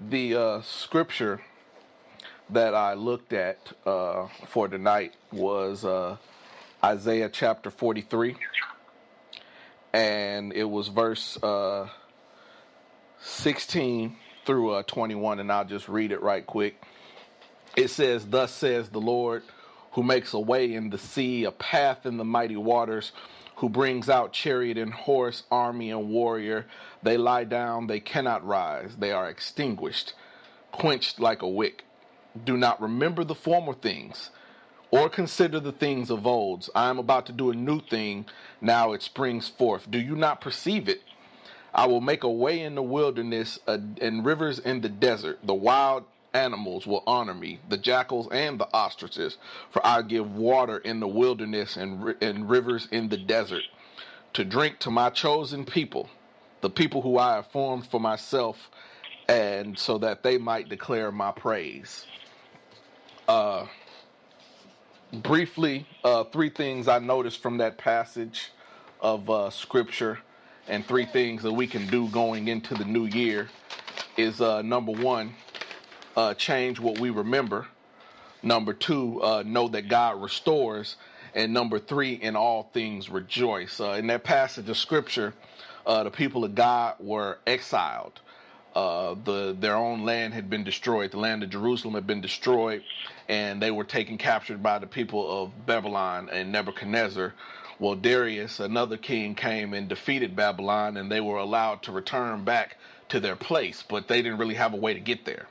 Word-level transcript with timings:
The 0.00 0.34
uh, 0.34 0.62
scripture 0.62 1.40
that 2.50 2.74
I 2.74 2.94
looked 2.94 3.32
at 3.32 3.58
uh, 3.86 4.26
for 4.48 4.66
tonight 4.66 5.14
was 5.30 5.84
uh, 5.84 6.16
Isaiah 6.82 7.28
chapter 7.28 7.70
43, 7.70 8.34
and 9.92 10.52
it 10.52 10.64
was 10.64 10.88
verse 10.88 11.40
uh, 11.44 11.88
16 13.20 14.16
through 14.44 14.70
uh, 14.70 14.82
21, 14.82 15.38
and 15.38 15.52
I'll 15.52 15.64
just 15.64 15.88
read 15.88 16.10
it 16.10 16.22
right 16.22 16.44
quick. 16.44 16.82
It 17.76 17.88
says, 17.88 18.26
Thus 18.26 18.52
says 18.52 18.88
the 18.88 19.00
Lord, 19.00 19.44
who 19.92 20.02
makes 20.02 20.34
a 20.34 20.40
way 20.40 20.74
in 20.74 20.90
the 20.90 20.98
sea, 20.98 21.44
a 21.44 21.52
path 21.52 22.04
in 22.04 22.16
the 22.16 22.24
mighty 22.24 22.56
waters, 22.56 23.12
who 23.64 23.70
brings 23.70 24.10
out 24.10 24.34
chariot 24.34 24.76
and 24.76 24.92
horse, 24.92 25.44
army 25.50 25.90
and 25.90 26.10
warrior. 26.10 26.66
They 27.02 27.16
lie 27.16 27.44
down, 27.44 27.86
they 27.86 27.98
cannot 27.98 28.46
rise, 28.46 28.94
they 28.98 29.10
are 29.10 29.30
extinguished, 29.30 30.12
quenched 30.70 31.18
like 31.18 31.40
a 31.40 31.48
wick. 31.48 31.82
Do 32.44 32.58
not 32.58 32.82
remember 32.82 33.24
the 33.24 33.34
former 33.34 33.72
things, 33.72 34.28
or 34.90 35.08
consider 35.08 35.60
the 35.60 35.72
things 35.72 36.10
of 36.10 36.26
old. 36.26 36.68
I 36.74 36.90
am 36.90 36.98
about 36.98 37.24
to 37.24 37.32
do 37.32 37.50
a 37.50 37.54
new 37.54 37.80
thing, 37.80 38.26
now 38.60 38.92
it 38.92 39.00
springs 39.00 39.48
forth. 39.48 39.90
Do 39.90 39.98
you 39.98 40.14
not 40.14 40.42
perceive 40.42 40.86
it? 40.86 41.00
I 41.72 41.86
will 41.86 42.02
make 42.02 42.22
a 42.22 42.30
way 42.30 42.60
in 42.60 42.74
the 42.74 42.82
wilderness 42.82 43.58
uh, 43.66 43.78
and 43.98 44.26
rivers 44.26 44.58
in 44.58 44.82
the 44.82 44.90
desert. 44.90 45.38
The 45.42 45.54
wild 45.54 46.04
animals 46.34 46.86
will 46.86 47.02
honor 47.06 47.34
me, 47.34 47.60
the 47.68 47.78
jackals 47.78 48.28
and 48.32 48.58
the 48.60 48.68
ostriches, 48.74 49.38
for 49.70 49.84
I 49.86 50.02
give 50.02 50.34
water 50.36 50.78
in 50.78 51.00
the 51.00 51.08
wilderness 51.08 51.76
and, 51.76 52.14
and 52.20 52.50
rivers 52.50 52.88
in 52.90 53.08
the 53.08 53.16
desert 53.16 53.62
to 54.34 54.44
drink 54.44 54.80
to 54.80 54.90
my 54.90 55.10
chosen 55.10 55.64
people, 55.64 56.08
the 56.60 56.70
people 56.70 57.00
who 57.02 57.18
I 57.18 57.36
have 57.36 57.46
formed 57.48 57.86
for 57.86 58.00
myself, 58.00 58.70
and 59.28 59.78
so 59.78 59.98
that 59.98 60.22
they 60.22 60.38
might 60.38 60.68
declare 60.68 61.10
my 61.12 61.32
praise. 61.32 62.06
Uh, 63.28 63.66
briefly, 65.12 65.86
uh, 66.02 66.24
three 66.24 66.50
things 66.50 66.88
I 66.88 66.98
noticed 66.98 67.40
from 67.40 67.58
that 67.58 67.78
passage 67.78 68.50
of 69.00 69.30
uh, 69.30 69.50
scripture, 69.50 70.18
and 70.68 70.84
three 70.86 71.06
things 71.06 71.42
that 71.42 71.52
we 71.52 71.66
can 71.66 71.86
do 71.88 72.08
going 72.08 72.48
into 72.48 72.74
the 72.74 72.84
new 72.84 73.04
year 73.06 73.48
is 74.16 74.40
uh, 74.40 74.62
number 74.62 74.92
one, 74.92 75.34
uh, 76.16 76.34
change 76.34 76.80
what 76.80 76.98
we 76.98 77.10
remember. 77.10 77.66
Number 78.42 78.74
two, 78.74 79.22
uh, 79.22 79.42
know 79.44 79.68
that 79.68 79.88
God 79.88 80.20
restores. 80.22 80.96
And 81.34 81.52
number 81.52 81.78
three, 81.78 82.12
in 82.12 82.36
all 82.36 82.70
things 82.72 83.08
rejoice. 83.08 83.80
Uh, 83.80 83.92
in 83.92 84.06
that 84.08 84.22
passage 84.22 84.68
of 84.68 84.76
scripture, 84.76 85.34
uh, 85.86 86.04
the 86.04 86.10
people 86.10 86.44
of 86.44 86.54
God 86.54 86.96
were 87.00 87.38
exiled. 87.46 88.20
Uh, 88.74 89.14
the 89.24 89.56
their 89.58 89.76
own 89.76 90.04
land 90.04 90.34
had 90.34 90.50
been 90.50 90.64
destroyed. 90.64 91.12
The 91.12 91.18
land 91.18 91.42
of 91.42 91.50
Jerusalem 91.50 91.94
had 91.94 92.06
been 92.06 92.20
destroyed, 92.20 92.82
and 93.28 93.62
they 93.62 93.70
were 93.70 93.84
taken 93.84 94.18
captured 94.18 94.62
by 94.62 94.78
the 94.78 94.86
people 94.86 95.42
of 95.42 95.66
Babylon 95.66 96.28
and 96.30 96.50
Nebuchadnezzar. 96.50 97.34
Well, 97.78 97.94
Darius, 97.94 98.60
another 98.60 98.96
king, 98.96 99.34
came 99.34 99.74
and 99.74 99.88
defeated 99.88 100.34
Babylon, 100.36 100.96
and 100.96 101.10
they 101.10 101.20
were 101.20 101.38
allowed 101.38 101.82
to 101.84 101.92
return 101.92 102.44
back 102.44 102.76
to 103.08 103.20
their 103.20 103.36
place, 103.36 103.84
but 103.88 104.08
they 104.08 104.22
didn't 104.22 104.38
really 104.38 104.54
have 104.54 104.74
a 104.74 104.76
way 104.76 104.94
to 104.94 105.00
get 105.00 105.24
there. 105.24 105.46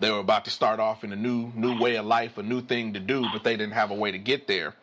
They 0.00 0.10
were 0.10 0.18
about 0.18 0.44
to 0.46 0.50
start 0.50 0.80
off 0.80 1.04
in 1.04 1.12
a 1.12 1.16
new 1.16 1.52
new 1.54 1.78
way 1.78 1.96
of 1.96 2.06
life, 2.06 2.36
a 2.38 2.42
new 2.42 2.60
thing 2.60 2.94
to 2.94 3.00
do, 3.00 3.26
but 3.32 3.44
they 3.44 3.56
didn't 3.56 3.74
have 3.74 3.90
a 3.90 3.94
way 3.94 4.10
to 4.10 4.18
get 4.18 4.46
there. 4.46 4.74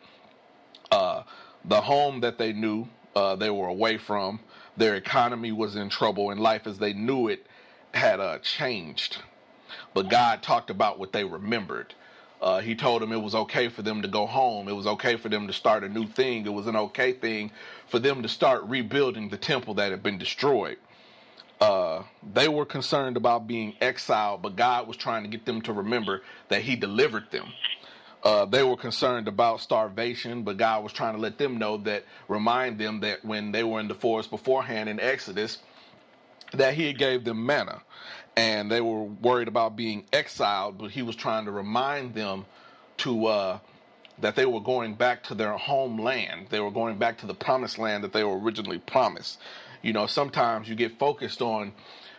Uh, 0.90 1.22
the 1.64 1.80
home 1.80 2.20
that 2.20 2.38
they 2.38 2.52
knew 2.52 2.86
uh, 3.14 3.36
they 3.36 3.50
were 3.50 3.68
away 3.68 3.98
from, 3.98 4.40
their 4.76 4.96
economy 4.96 5.52
was 5.52 5.76
in 5.76 5.88
trouble, 5.88 6.30
and 6.30 6.40
life 6.40 6.66
as 6.66 6.78
they 6.78 6.92
knew 6.92 7.28
it 7.28 7.46
had 7.94 8.20
uh, 8.20 8.38
changed. 8.38 9.18
But 9.94 10.08
God 10.08 10.42
talked 10.42 10.70
about 10.70 10.98
what 10.98 11.12
they 11.12 11.24
remembered. 11.24 11.94
Uh, 12.40 12.60
he 12.60 12.74
told 12.74 13.00
them 13.00 13.12
it 13.12 13.22
was 13.22 13.34
okay 13.34 13.68
for 13.68 13.82
them 13.82 14.02
to 14.02 14.08
go 14.08 14.26
home. 14.26 14.68
It 14.68 14.72
was 14.72 14.86
okay 14.86 15.16
for 15.16 15.28
them 15.28 15.46
to 15.46 15.52
start 15.52 15.84
a 15.84 15.88
new 15.88 16.06
thing. 16.06 16.44
It 16.44 16.52
was 16.52 16.66
an 16.66 16.74
okay 16.74 17.12
thing 17.12 17.52
for 17.86 18.00
them 18.00 18.22
to 18.22 18.28
start 18.28 18.64
rebuilding 18.64 19.28
the 19.28 19.36
temple 19.36 19.74
that 19.74 19.92
had 19.92 20.02
been 20.02 20.18
destroyed. 20.18 20.78
They 22.34 22.48
were 22.48 22.66
concerned 22.66 23.16
about 23.16 23.46
being 23.46 23.74
exiled, 23.80 24.42
but 24.42 24.56
God 24.56 24.86
was 24.88 24.96
trying 24.96 25.22
to 25.24 25.28
get 25.28 25.46
them 25.46 25.62
to 25.62 25.72
remember 25.72 26.22
that 26.48 26.62
He 26.62 26.76
delivered 26.76 27.30
them. 27.30 27.52
Uh, 28.22 28.44
they 28.44 28.62
were 28.62 28.76
concerned 28.76 29.28
about 29.28 29.60
starvation, 29.60 30.42
but 30.44 30.56
God 30.56 30.84
was 30.84 30.92
trying 30.92 31.14
to 31.14 31.20
let 31.20 31.38
them 31.38 31.58
know 31.58 31.78
that, 31.78 32.04
remind 32.28 32.78
them 32.78 33.00
that 33.00 33.24
when 33.24 33.52
they 33.52 33.64
were 33.64 33.80
in 33.80 33.88
the 33.88 33.94
forest 33.94 34.30
beforehand 34.30 34.88
in 34.88 35.00
Exodus, 35.00 35.58
that 36.52 36.74
He 36.74 36.92
gave 36.92 37.24
them 37.24 37.44
manna, 37.44 37.82
and 38.36 38.70
they 38.70 38.80
were 38.80 39.02
worried 39.02 39.48
about 39.48 39.76
being 39.76 40.04
exiled, 40.12 40.78
but 40.78 40.90
He 40.90 41.02
was 41.02 41.16
trying 41.16 41.46
to 41.46 41.50
remind 41.50 42.14
them 42.14 42.46
to 42.98 43.26
uh, 43.26 43.58
that 44.20 44.36
they 44.36 44.46
were 44.46 44.60
going 44.60 44.94
back 44.94 45.24
to 45.24 45.34
their 45.34 45.56
homeland. 45.56 46.46
They 46.50 46.60
were 46.60 46.70
going 46.70 46.98
back 46.98 47.18
to 47.18 47.26
the 47.26 47.34
promised 47.34 47.78
land 47.78 48.04
that 48.04 48.12
they 48.12 48.24
were 48.24 48.38
originally 48.38 48.78
promised. 48.78 49.40
You 49.82 49.92
know, 49.92 50.06
sometimes 50.06 50.68
you 50.68 50.74
get 50.74 50.98
focused 50.98 51.42
on 51.42 51.72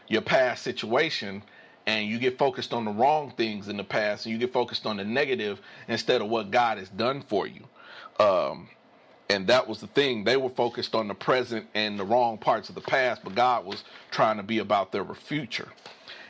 your 0.08 0.22
past 0.22 0.64
situation 0.64 1.44
and 1.86 2.08
you 2.08 2.20
get 2.20 2.38
focused 2.38 2.74
on 2.74 2.86
the 2.86 2.92
wrong 2.92 3.34
things 3.36 3.68
in 3.68 3.78
the 3.78 3.84
past 3.84 4.26
and 4.26 4.34
you 4.34 4.40
get 4.40 4.54
focused 4.54 4.86
on 4.86 4.98
the 4.98 5.04
negative 5.04 5.60
instead 5.88 6.22
of 6.22 6.30
what 6.30 6.52
God 6.52 6.78
has 6.78 6.90
done 6.90 7.22
for 7.22 7.48
you. 7.48 7.64
Um, 8.20 8.70
and 9.30 9.48
that 9.48 9.68
was 9.68 9.80
the 9.80 9.88
thing. 9.88 10.24
They 10.24 10.38
were 10.38 10.50
focused 10.50 10.94
on 10.96 11.08
the 11.08 11.14
present 11.14 11.68
and 11.74 12.00
the 12.00 12.06
wrong 12.06 12.38
parts 12.38 12.70
of 12.70 12.76
the 12.76 12.82
past, 12.82 13.24
but 13.24 13.36
God 13.36 13.66
was 13.66 13.84
trying 14.12 14.38
to 14.38 14.44
be 14.44 14.60
about 14.60 14.92
their 14.92 15.06
future. 15.16 15.70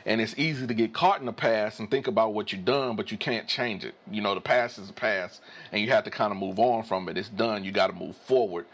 And 0.06 0.20
it's 0.20 0.34
easy 0.38 0.66
to 0.66 0.74
get 0.74 0.92
caught 0.92 1.20
in 1.20 1.26
the 1.26 1.32
past 1.32 1.80
and 1.80 1.90
think 1.90 2.06
about 2.06 2.34
what 2.34 2.52
you've 2.52 2.64
done, 2.64 2.94
but 2.94 3.10
you 3.10 3.16
can't 3.16 3.48
change 3.48 3.84
it. 3.84 3.94
You 4.10 4.20
know, 4.20 4.34
the 4.34 4.40
past 4.40 4.78
is 4.78 4.86
the 4.86 4.92
past, 4.92 5.40
and 5.72 5.80
you 5.80 5.90
have 5.90 6.04
to 6.04 6.10
kind 6.10 6.30
of 6.30 6.38
move 6.38 6.58
on 6.58 6.84
from 6.84 7.08
it. 7.08 7.16
It's 7.16 7.28
done. 7.28 7.64
You 7.64 7.72
got 7.72 7.86
to 7.88 7.94
move 7.94 8.16
forward. 8.16 8.66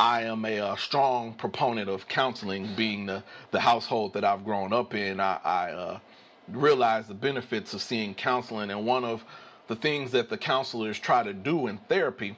I 0.00 0.22
am 0.22 0.44
a, 0.44 0.58
a, 0.58 0.66
uh, 0.68 0.76
strong 0.76 1.34
proponent 1.34 1.88
of 1.88 2.06
counseling, 2.08 2.74
being 2.76 3.06
the, 3.06 3.24
the 3.50 3.60
household 3.60 4.14
that 4.14 4.24
I've 4.24 4.44
grown 4.44 4.72
up 4.72 4.94
in. 4.94 5.18
I, 5.18 5.40
I 5.44 5.70
uh, 5.72 5.98
realize 6.48 7.08
the 7.08 7.14
benefits 7.14 7.74
of 7.74 7.82
seeing 7.82 8.14
counseling, 8.14 8.70
and 8.70 8.86
one 8.86 9.04
of 9.04 9.24
the 9.66 9.76
things 9.76 10.12
that 10.12 10.28
the 10.28 10.38
counselors 10.38 10.98
try 10.98 11.22
to 11.22 11.32
do 11.34 11.66
in 11.66 11.78
therapy 11.88 12.36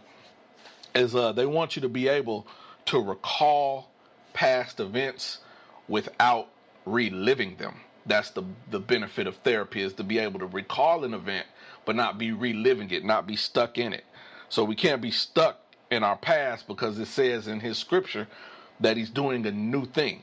is 0.95 1.15
uh, 1.15 1.33
they 1.33 1.47
want 1.47 1.77
you 1.77 1.83
to 1.83 1.89
be 1.89 2.09
able 2.09 2.47
to 2.87 2.99
recall 2.99 3.91
past 4.33 4.81
events 4.81 5.39
without 5.89 6.49
reliving 6.87 7.57
them. 7.57 7.77
That's 8.07 8.31
the 8.31 8.43
the 8.71 8.81
benefit 8.81 9.27
of 9.27 9.37
therapy 9.37 9.83
is 9.83 9.93
to 9.95 10.05
be 10.05 10.19
able 10.19 10.41
to 10.41 10.47
recall 10.47 11.05
an 11.05 11.15
event 11.15 11.47
but 11.85 11.97
not 11.97 12.19
be 12.19 12.33
reliving 12.33 12.91
it, 12.91 13.05
not 13.05 13.27
be 13.27 13.37
stuck 13.37 13.79
in 13.79 13.93
it. 13.93 14.05
So 14.49 14.65
we 14.65 14.75
can't 14.75 15.01
be 15.03 15.11
stuck 15.11 15.60
in 15.91 16.03
our 16.05 16.17
past 16.17 16.67
because 16.69 16.99
it 16.99 17.07
says 17.07 17.49
in 17.49 17.61
his 17.61 17.79
scripture 17.79 18.29
that 18.81 18.97
he's 18.97 19.11
doing 19.11 19.47
a 19.47 19.53
new 19.53 19.85
thing. 19.85 20.23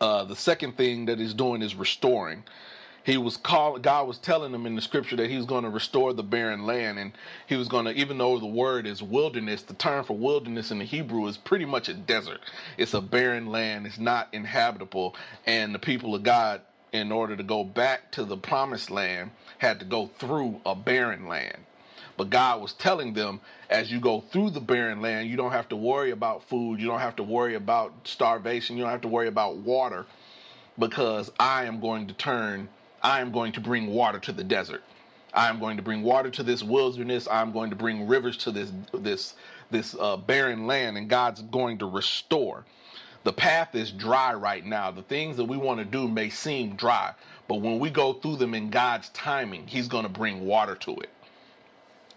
Uh, 0.00 0.24
the 0.24 0.36
second 0.36 0.76
thing 0.76 1.06
that 1.06 1.18
he's 1.18 1.34
doing 1.34 1.62
is 1.62 1.74
restoring. 1.74 2.42
He 3.04 3.16
was 3.16 3.36
called. 3.36 3.82
God 3.82 4.06
was 4.06 4.18
telling 4.18 4.52
him 4.54 4.66
in 4.66 4.76
the 4.76 4.82
scripture 4.82 5.16
that 5.16 5.30
he 5.30 5.36
was 5.36 5.46
going 5.46 5.64
to 5.64 5.70
restore 5.70 6.12
the 6.12 6.22
barren 6.22 6.66
land, 6.66 6.98
and 6.98 7.12
he 7.46 7.56
was 7.56 7.68
going 7.68 7.86
to. 7.86 7.92
Even 7.92 8.18
though 8.18 8.38
the 8.38 8.46
word 8.46 8.86
is 8.86 9.02
wilderness, 9.02 9.62
the 9.62 9.74
term 9.74 10.04
for 10.04 10.16
wilderness 10.16 10.70
in 10.70 10.78
the 10.78 10.84
Hebrew 10.84 11.26
is 11.26 11.36
pretty 11.36 11.64
much 11.64 11.88
a 11.88 11.94
desert. 11.94 12.40
It's 12.78 12.94
a 12.94 13.00
barren 13.00 13.46
land. 13.46 13.86
It's 13.86 13.98
not 13.98 14.28
inhabitable, 14.32 15.16
and 15.46 15.74
the 15.74 15.80
people 15.80 16.14
of 16.14 16.22
God, 16.22 16.60
in 16.92 17.10
order 17.10 17.36
to 17.36 17.42
go 17.42 17.64
back 17.64 18.12
to 18.12 18.24
the 18.24 18.36
promised 18.36 18.90
land, 18.90 19.32
had 19.58 19.80
to 19.80 19.84
go 19.84 20.08
through 20.18 20.60
a 20.64 20.76
barren 20.76 21.26
land. 21.28 21.58
But 22.22 22.30
God 22.30 22.62
was 22.62 22.72
telling 22.74 23.14
them 23.14 23.40
as 23.68 23.90
you 23.90 23.98
go 23.98 24.20
through 24.20 24.50
the 24.50 24.60
barren 24.60 25.02
land, 25.02 25.28
you 25.28 25.36
don't 25.36 25.50
have 25.50 25.68
to 25.70 25.76
worry 25.76 26.12
about 26.12 26.44
food, 26.44 26.78
you 26.78 26.86
don't 26.86 27.00
have 27.00 27.16
to 27.16 27.24
worry 27.24 27.56
about 27.56 27.92
starvation, 28.04 28.76
you 28.76 28.84
don't 28.84 28.92
have 28.92 29.00
to 29.00 29.08
worry 29.08 29.26
about 29.26 29.56
water 29.56 30.06
because 30.78 31.32
I 31.40 31.64
am 31.64 31.80
going 31.80 32.06
to 32.06 32.14
turn, 32.14 32.68
I 33.02 33.22
am 33.22 33.32
going 33.32 33.50
to 33.54 33.60
bring 33.60 33.88
water 33.88 34.20
to 34.20 34.30
the 34.30 34.44
desert. 34.44 34.84
I 35.34 35.48
am 35.48 35.58
going 35.58 35.78
to 35.78 35.82
bring 35.82 36.04
water 36.04 36.30
to 36.30 36.44
this 36.44 36.62
wilderness. 36.62 37.26
I'm 37.28 37.50
going 37.50 37.70
to 37.70 37.76
bring 37.76 38.06
rivers 38.06 38.36
to 38.36 38.52
this 38.52 38.70
this 38.94 39.34
this 39.72 39.96
uh, 39.98 40.16
barren 40.16 40.68
land, 40.68 40.96
and 40.96 41.08
God's 41.08 41.42
going 41.42 41.78
to 41.78 41.86
restore. 41.86 42.64
The 43.24 43.32
path 43.32 43.74
is 43.74 43.90
dry 43.90 44.32
right 44.34 44.64
now. 44.64 44.92
The 44.92 45.02
things 45.02 45.38
that 45.38 45.46
we 45.46 45.56
want 45.56 45.80
to 45.80 45.84
do 45.84 46.06
may 46.06 46.30
seem 46.30 46.76
dry, 46.76 47.14
but 47.48 47.56
when 47.56 47.80
we 47.80 47.90
go 47.90 48.12
through 48.12 48.36
them 48.36 48.54
in 48.54 48.70
God's 48.70 49.08
timing, 49.08 49.66
He's 49.66 49.88
going 49.88 50.04
to 50.04 50.08
bring 50.08 50.46
water 50.46 50.76
to 50.76 50.92
it 51.00 51.10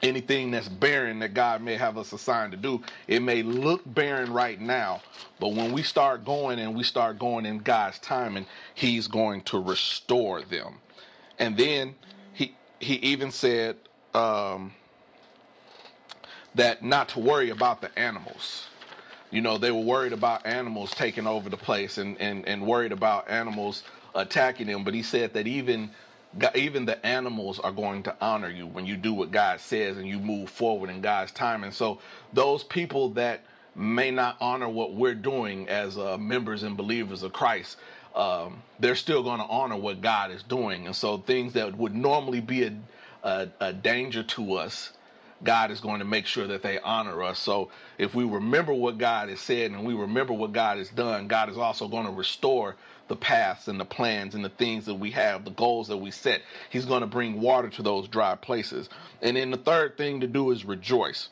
anything 0.01 0.51
that's 0.51 0.67
barren 0.67 1.19
that 1.19 1.33
God 1.33 1.61
may 1.61 1.75
have 1.75 1.97
us 1.97 2.13
assigned 2.13 2.51
to 2.51 2.57
do. 2.57 2.81
It 3.07 3.21
may 3.21 3.43
look 3.43 3.81
barren 3.85 4.31
right 4.33 4.59
now, 4.59 5.01
but 5.39 5.53
when 5.53 5.71
we 5.71 5.83
start 5.83 6.25
going 6.25 6.59
and 6.59 6.75
we 6.75 6.83
start 6.83 7.19
going 7.19 7.45
in 7.45 7.59
God's 7.59 7.99
timing, 7.99 8.45
He's 8.73 9.07
going 9.07 9.41
to 9.43 9.61
restore 9.61 10.41
them. 10.41 10.75
And 11.39 11.57
then 11.57 11.95
he 12.33 12.55
he 12.79 12.95
even 12.95 13.31
said 13.31 13.77
um, 14.13 14.73
that 16.55 16.83
not 16.83 17.09
to 17.09 17.19
worry 17.19 17.49
about 17.49 17.81
the 17.81 17.97
animals. 17.97 18.67
You 19.31 19.41
know, 19.41 19.57
they 19.57 19.71
were 19.71 19.81
worried 19.81 20.13
about 20.13 20.45
animals 20.45 20.91
taking 20.91 21.27
over 21.27 21.49
the 21.49 21.57
place 21.57 21.97
and, 21.97 22.17
and, 22.21 22.47
and 22.47 22.65
worried 22.65 22.91
about 22.93 23.29
animals 23.29 23.83
attacking 24.13 24.67
them. 24.67 24.83
but 24.83 24.93
he 24.93 25.03
said 25.03 25.33
that 25.33 25.47
even 25.47 25.89
even 26.55 26.85
the 26.85 27.03
animals 27.05 27.59
are 27.59 27.71
going 27.71 28.03
to 28.03 28.15
honor 28.21 28.49
you 28.49 28.67
when 28.67 28.85
you 28.85 28.97
do 28.97 29.13
what 29.13 29.31
God 29.31 29.59
says 29.59 29.97
and 29.97 30.07
you 30.07 30.19
move 30.19 30.49
forward 30.49 30.89
in 30.89 31.01
God's 31.01 31.31
time. 31.31 31.63
And 31.63 31.73
so 31.73 31.99
those 32.33 32.63
people 32.63 33.09
that 33.11 33.41
may 33.75 34.11
not 34.11 34.37
honor 34.39 34.69
what 34.69 34.93
we're 34.93 35.15
doing 35.15 35.67
as 35.69 35.97
uh, 35.97 36.17
members 36.17 36.63
and 36.63 36.77
believers 36.77 37.23
of 37.23 37.33
Christ, 37.33 37.77
um, 38.15 38.61
they're 38.79 38.95
still 38.95 39.23
going 39.23 39.39
to 39.39 39.45
honor 39.45 39.77
what 39.77 40.01
God 40.01 40.31
is 40.31 40.43
doing. 40.43 40.85
And 40.85 40.95
so 40.95 41.17
things 41.17 41.53
that 41.53 41.77
would 41.77 41.95
normally 41.95 42.41
be 42.41 42.63
a, 42.63 42.73
a, 43.23 43.49
a 43.59 43.73
danger 43.73 44.23
to 44.23 44.55
us, 44.55 44.91
God 45.43 45.71
is 45.71 45.79
going 45.79 45.99
to 45.99 46.05
make 46.05 46.25
sure 46.25 46.47
that 46.47 46.63
they 46.63 46.79
honor 46.79 47.23
us. 47.23 47.39
So 47.39 47.69
if 47.97 48.15
we 48.15 48.23
remember 48.23 48.73
what 48.73 48.97
God 48.97 49.29
has 49.29 49.39
said 49.39 49.71
and 49.71 49.85
we 49.85 49.93
remember 49.93 50.33
what 50.33 50.53
God 50.53 50.77
has 50.77 50.89
done, 50.89 51.27
God 51.27 51.49
is 51.49 51.57
also 51.57 51.87
going 51.87 52.05
to 52.05 52.11
restore 52.11 52.75
the 53.07 53.15
paths 53.15 53.67
and 53.67 53.79
the 53.79 53.85
plans 53.85 54.33
and 54.33 54.43
the 54.43 54.49
things 54.49 54.85
that 54.85 54.95
we 54.95 55.11
have, 55.11 55.45
the 55.45 55.51
goals 55.51 55.87
that 55.89 55.97
we 55.97 56.09
set. 56.11 56.41
He's 56.69 56.85
going 56.85 57.01
to 57.01 57.07
bring 57.07 57.41
water 57.41 57.69
to 57.69 57.83
those 57.83 58.07
dry 58.07 58.35
places. 58.35 58.89
And 59.21 59.37
then 59.37 59.51
the 59.51 59.57
third 59.57 59.97
thing 59.97 60.21
to 60.21 60.27
do 60.27 60.51
is 60.51 60.65
rejoice. 60.65 61.29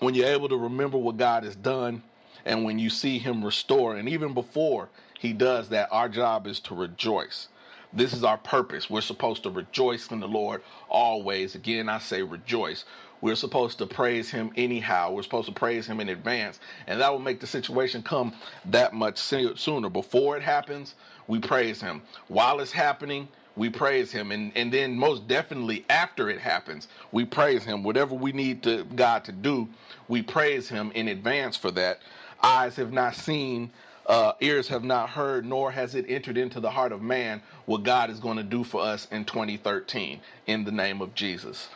When 0.00 0.14
you're 0.14 0.28
able 0.28 0.48
to 0.48 0.56
remember 0.56 0.98
what 0.98 1.16
God 1.16 1.44
has 1.44 1.54
done 1.54 2.02
and 2.44 2.64
when 2.64 2.78
you 2.80 2.90
see 2.90 3.18
Him 3.18 3.44
restore, 3.44 3.96
and 3.96 4.08
even 4.08 4.34
before 4.34 4.88
he 5.22 5.32
does 5.32 5.68
that. 5.68 5.88
Our 5.92 6.08
job 6.08 6.48
is 6.48 6.58
to 6.60 6.74
rejoice. 6.74 7.46
This 7.92 8.12
is 8.14 8.24
our 8.24 8.38
purpose. 8.38 8.90
We're 8.90 9.02
supposed 9.02 9.42
to 9.44 9.50
rejoice 9.50 10.08
in 10.10 10.20
the 10.20 10.28
Lord 10.28 10.62
always. 10.88 11.54
Again, 11.54 11.88
I 11.88 11.98
say 11.98 12.22
rejoice. 12.22 12.84
We're 13.20 13.36
supposed 13.36 13.78
to 13.78 13.86
praise 13.86 14.30
him 14.30 14.52
anyhow. 14.56 15.12
We're 15.12 15.22
supposed 15.22 15.48
to 15.48 15.54
praise 15.54 15.86
him 15.86 16.00
in 16.00 16.08
advance. 16.10 16.60
And 16.86 17.00
that 17.00 17.12
will 17.12 17.20
make 17.20 17.40
the 17.40 17.46
situation 17.46 18.02
come 18.02 18.34
that 18.66 18.94
much 18.94 19.18
sooner. 19.18 19.90
Before 19.90 20.36
it 20.36 20.42
happens, 20.42 20.94
we 21.28 21.38
praise 21.40 21.80
him. 21.80 22.02
While 22.28 22.60
it's 22.60 22.72
happening, 22.72 23.28
we 23.56 23.70
praise 23.70 24.10
him. 24.12 24.32
And, 24.32 24.52
and 24.56 24.72
then 24.72 24.96
most 24.98 25.28
definitely 25.28 25.84
after 25.90 26.30
it 26.30 26.40
happens, 26.40 26.88
we 27.12 27.24
praise 27.24 27.64
him. 27.64 27.82
Whatever 27.84 28.14
we 28.14 28.32
need 28.32 28.62
to 28.64 28.84
God 28.96 29.24
to 29.26 29.32
do, 29.32 29.68
we 30.08 30.22
praise 30.22 30.68
him 30.68 30.92
in 30.94 31.08
advance 31.08 31.56
for 31.56 31.70
that. 31.72 32.00
Eyes 32.42 32.76
have 32.76 32.92
not 32.92 33.16
seen, 33.16 33.72
uh, 34.06 34.34
ears 34.40 34.68
have 34.68 34.84
not 34.84 35.10
heard, 35.10 35.46
nor 35.46 35.72
has 35.72 35.94
it 35.94 36.06
entered 36.08 36.38
into 36.38 36.60
the 36.60 36.70
heart 36.70 36.92
of 36.92 37.02
man 37.02 37.42
what 37.66 37.84
God 37.84 38.10
is 38.10 38.20
going 38.20 38.38
to 38.38 38.42
do 38.44 38.64
for 38.64 38.82
us 38.82 39.06
in 39.12 39.24
2013 39.26 40.20
in 40.46 40.64
the 40.64 40.72
name 40.72 41.02
of 41.02 41.14
Jesus. 41.14 41.68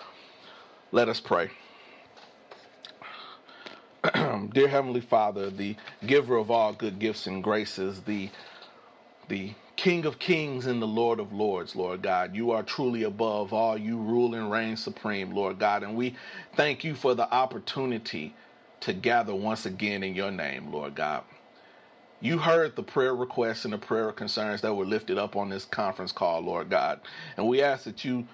Let 0.93 1.09
us 1.09 1.21
pray. 1.21 1.51
Dear 4.15 4.69
Heavenly 4.69 5.01
Father, 5.03 5.51
the 5.51 5.77
giver 6.07 6.37
of 6.37 6.51
all 6.51 6.73
good 6.73 6.99
gifts 6.99 7.27
and 7.27 7.43
graces, 7.45 8.03
the 8.03 8.31
the 9.29 9.55
King 9.77 10.07
of 10.07 10.19
kings 10.19 10.67
and 10.67 10.83
the 10.83 10.87
Lord 10.89 11.21
of 11.21 11.33
lords, 11.33 11.77
Lord 11.77 12.03
God. 12.03 12.35
You 12.35 12.53
are 12.53 12.63
truly 12.63 13.05
above 13.05 13.53
all. 13.53 13.79
You 13.79 13.99
rule 13.99 14.35
and 14.35 14.51
reign 14.51 14.77
supreme, 14.77 15.33
Lord 15.33 15.59
God. 15.59 15.83
And 15.85 15.97
we 15.97 16.17
thank 16.57 16.85
you 16.85 16.95
for 16.95 17.15
the 17.15 17.31
opportunity 17.33 18.35
to 18.87 18.95
gather 18.95 19.35
once 19.37 19.67
again 19.67 20.05
in 20.05 20.17
your 20.17 20.33
name, 20.33 20.73
Lord 20.73 20.97
God. 20.97 21.25
You 22.21 22.39
heard 22.39 22.77
the 22.77 22.85
prayer 22.85 23.15
requests 23.17 23.65
and 23.65 23.75
the 23.75 23.79
prayer 23.79 24.13
concerns 24.13 24.63
that 24.63 24.75
were 24.75 24.87
lifted 24.87 25.19
up 25.19 25.37
on 25.37 25.51
this 25.51 25.67
conference 25.67 26.13
call, 26.13 26.41
Lord 26.43 26.71
God. 26.71 27.01
And 27.37 27.49
we 27.49 27.63
ask 27.63 27.85
that 27.85 28.05
you 28.05 28.27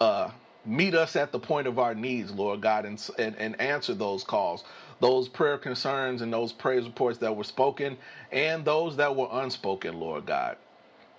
uh, 0.00 0.30
meet 0.66 0.94
us 0.94 1.16
at 1.16 1.32
the 1.32 1.40
point 1.40 1.68
of 1.68 1.78
our 1.78 1.94
needs, 1.94 2.32
Lord 2.32 2.62
God, 2.62 2.86
and, 2.86 2.98
and, 3.18 3.36
and 3.36 3.60
answer 3.60 3.94
those 3.94 4.24
calls, 4.24 4.64
those 5.00 5.28
prayer 5.28 5.58
concerns 5.58 6.22
and 6.22 6.32
those 6.32 6.52
praise 6.52 6.84
reports 6.86 7.18
that 7.20 7.36
were 7.36 7.44
spoken 7.44 7.98
and 8.32 8.64
those 8.64 8.96
that 8.96 9.16
were 9.16 9.28
unspoken, 9.32 10.00
Lord 10.00 10.26
God 10.26 10.56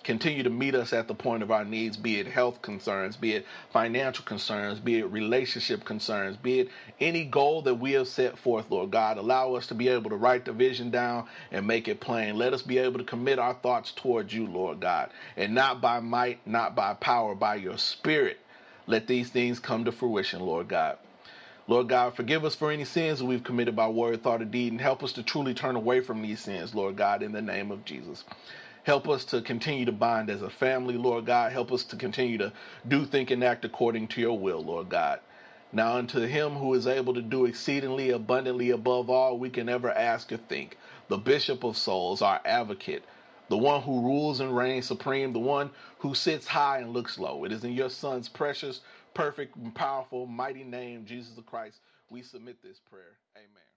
continue 0.04 0.42
to 0.42 0.50
meet 0.50 0.74
us 0.74 0.92
at 0.92 1.08
the 1.08 1.14
point 1.14 1.42
of 1.42 1.50
our 1.50 1.64
needs, 1.64 1.96
be 1.96 2.20
it 2.20 2.26
health 2.26 2.62
concerns, 2.62 3.16
be 3.16 3.34
it 3.34 3.46
financial 3.72 4.24
concerns, 4.24 4.78
be 4.78 4.98
it 4.98 5.06
relationship 5.06 5.84
concerns, 5.84 6.36
be 6.36 6.60
it 6.60 6.68
any 7.00 7.24
goal 7.24 7.62
that 7.62 7.74
we 7.74 7.92
have 7.92 8.06
set 8.06 8.38
forth, 8.38 8.70
Lord 8.70 8.90
God. 8.90 9.16
Allow 9.18 9.54
us 9.54 9.66
to 9.68 9.74
be 9.74 9.88
able 9.88 10.10
to 10.10 10.16
write 10.16 10.44
the 10.44 10.52
vision 10.52 10.90
down 10.90 11.26
and 11.50 11.66
make 11.66 11.88
it 11.88 12.00
plain. 12.00 12.36
Let 12.36 12.52
us 12.52 12.62
be 12.62 12.78
able 12.78 12.98
to 12.98 13.04
commit 13.04 13.38
our 13.38 13.54
thoughts 13.54 13.92
towards 13.92 14.32
you, 14.32 14.46
Lord 14.46 14.80
God, 14.80 15.10
and 15.36 15.54
not 15.54 15.80
by 15.80 16.00
might, 16.00 16.46
not 16.46 16.76
by 16.76 16.94
power, 16.94 17.34
by 17.34 17.56
your 17.56 17.78
spirit. 17.78 18.38
Let 18.86 19.06
these 19.06 19.30
things 19.30 19.58
come 19.58 19.86
to 19.86 19.92
fruition, 19.92 20.40
Lord 20.40 20.68
God. 20.68 20.98
Lord 21.66 21.88
God, 21.88 22.14
forgive 22.14 22.44
us 22.44 22.54
for 22.54 22.70
any 22.70 22.84
sins 22.84 23.20
that 23.20 23.24
we've 23.24 23.42
committed 23.42 23.74
by 23.74 23.88
word, 23.88 24.22
thought, 24.22 24.42
or 24.42 24.44
deed, 24.44 24.72
and 24.72 24.80
help 24.80 25.02
us 25.02 25.14
to 25.14 25.22
truly 25.22 25.54
turn 25.54 25.76
away 25.76 26.00
from 26.00 26.20
these 26.20 26.40
sins, 26.40 26.74
Lord 26.74 26.96
God, 26.96 27.22
in 27.22 27.32
the 27.32 27.40
name 27.40 27.70
of 27.70 27.86
Jesus. 27.86 28.22
Help 28.84 29.08
us 29.08 29.24
to 29.26 29.42
continue 29.42 29.86
to 29.86 29.92
bind 29.92 30.30
as 30.30 30.42
a 30.42 30.50
family, 30.50 30.96
Lord 30.96 31.26
God. 31.26 31.52
Help 31.52 31.72
us 31.72 31.84
to 31.86 31.96
continue 31.96 32.38
to 32.38 32.52
do, 32.86 33.06
think, 33.06 33.30
and 33.30 33.44
act 33.44 33.64
according 33.64 34.08
to 34.08 34.20
your 34.20 34.38
will, 34.38 34.62
Lord 34.62 34.90
God. 34.90 35.20
Now, 35.72 35.96
unto 35.96 36.20
him 36.20 36.52
who 36.52 36.74
is 36.74 36.86
able 36.86 37.14
to 37.14 37.22
do 37.22 37.46
exceedingly 37.46 38.10
abundantly 38.10 38.70
above 38.70 39.10
all 39.10 39.38
we 39.38 39.50
can 39.50 39.70
ever 39.70 39.90
ask 39.90 40.32
or 40.32 40.36
think, 40.36 40.76
the 41.08 41.18
Bishop 41.18 41.64
of 41.64 41.78
souls, 41.78 42.22
our 42.22 42.40
advocate, 42.44 43.04
the 43.48 43.58
one 43.58 43.82
who 43.82 44.02
rules 44.02 44.40
and 44.40 44.56
reigns 44.56 44.86
supreme, 44.86 45.32
the 45.32 45.40
one 45.40 45.70
who 45.98 46.14
sits 46.14 46.46
high 46.46 46.78
and 46.78 46.92
looks 46.92 47.18
low. 47.18 47.44
It 47.44 47.52
is 47.52 47.64
in 47.64 47.72
your 47.72 47.90
Son's 47.90 48.28
precious, 48.28 48.82
perfect, 49.14 49.56
and 49.56 49.74
powerful, 49.74 50.26
mighty 50.26 50.64
name, 50.64 51.06
Jesus 51.06 51.38
Christ, 51.46 51.80
we 52.10 52.22
submit 52.22 52.62
this 52.62 52.80
prayer. 52.80 53.18
Amen. 53.36 53.73